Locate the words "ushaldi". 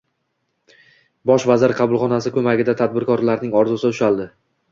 3.95-4.27